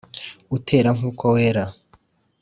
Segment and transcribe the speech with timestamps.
[0.55, 1.63] utera nk’uko wera